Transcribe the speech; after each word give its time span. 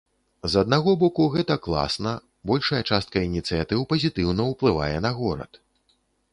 З 0.53 0.61
аднаго 0.65 0.93
боку, 1.03 1.27
гэта 1.35 1.57
класна, 1.65 2.13
большая 2.53 2.81
частка 2.89 3.25
ініцыятыў 3.29 3.87
пазітыўна 3.95 4.51
ўплывае 4.51 4.93
на 5.07 5.11
горад. 5.23 5.51